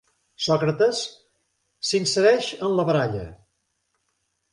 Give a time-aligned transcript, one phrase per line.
[0.43, 1.01] Sòcrates
[1.89, 3.21] s'insereix en la baralla.